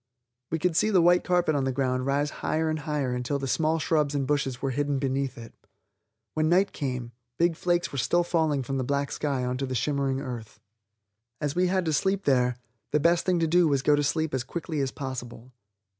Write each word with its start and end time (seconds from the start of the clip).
We 0.49 0.57
could 0.57 0.75
see 0.75 0.89
the 0.89 0.99
white 0.99 1.23
carpet 1.23 1.53
on 1.53 1.63
the 1.65 1.71
ground 1.71 2.07
rise 2.07 2.31
higher 2.41 2.71
and 2.71 2.79
higher 2.79 3.13
until 3.13 3.37
the 3.37 3.47
small 3.47 3.77
shrubs 3.77 4.15
and 4.15 4.25
bushes 4.25 4.59
were 4.59 4.71
hidden 4.71 4.97
beneath 4.97 5.37
it. 5.37 5.53
When 6.33 6.49
night 6.49 6.71
came, 6.71 7.11
big 7.37 7.55
flakes 7.55 7.91
were 7.91 7.99
still 7.99 8.23
falling 8.23 8.63
from 8.63 8.79
the 8.79 8.83
black 8.83 9.11
sky 9.11 9.45
onto 9.45 9.67
the 9.67 9.75
shimmering 9.75 10.19
earth. 10.19 10.59
As 11.39 11.53
we 11.55 11.67
had 11.67 11.85
to 11.85 11.93
sleep 11.93 12.23
there, 12.23 12.55
the 12.89 12.99
best 12.99 13.27
thing 13.27 13.37
to 13.41 13.47
do 13.47 13.67
was 13.67 13.83
to 13.83 13.91
go 13.91 13.95
to 13.95 14.01
sleep 14.01 14.33
as 14.33 14.43
quickly 14.43 14.79
as 14.79 14.89
possible. 14.89 15.53